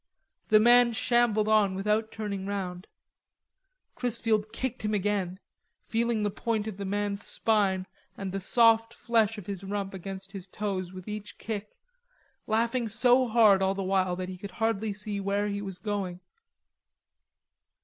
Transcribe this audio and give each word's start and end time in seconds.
The 0.47 0.59
man 0.59 0.93
shambled 0.93 1.47
on 1.47 1.75
without 1.75 2.11
turning 2.11 2.47
round. 2.47 2.87
Chrisfield 3.93 4.51
kicked 4.51 4.83
him 4.83 4.95
again, 4.95 5.39
feeling 5.85 6.23
the 6.23 6.31
point 6.31 6.65
of 6.65 6.77
the 6.77 6.85
man's 6.85 7.23
spine 7.23 7.85
and 8.17 8.31
the 8.31 8.39
soft 8.39 8.95
flesh 8.95 9.37
of 9.37 9.45
his 9.45 9.63
rump 9.63 9.93
against 9.93 10.31
his 10.31 10.47
toes 10.47 10.91
with 10.91 11.07
each 11.07 11.37
kick, 11.37 11.77
laughing 12.47 12.87
so 12.87 13.27
hard 13.27 13.61
all 13.61 13.75
the 13.75 13.83
while 13.83 14.15
that 14.15 14.27
he 14.29 14.39
could 14.39 14.49
hardly 14.57 14.91
see 14.91 15.19
where 15.19 15.47
he 15.47 15.61
was 15.61 15.77
going. 15.77 16.19